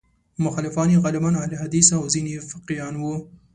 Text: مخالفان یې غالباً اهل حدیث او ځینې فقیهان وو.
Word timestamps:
مخالفان 0.45 0.87
یې 0.93 1.01
غالباً 1.03 1.31
اهل 1.41 1.51
حدیث 1.61 1.87
او 1.97 2.03
ځینې 2.13 2.33
فقیهان 2.51 2.93
وو. 2.97 3.15